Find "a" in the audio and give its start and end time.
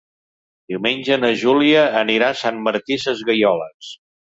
2.35-2.39